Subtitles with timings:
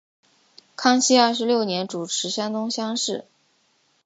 [0.75, 3.25] 康熙二十六年主持山东乡试。